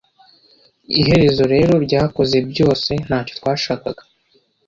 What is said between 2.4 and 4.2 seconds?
byose ntacyo twashakaga